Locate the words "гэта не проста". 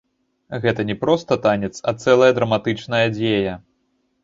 0.63-1.37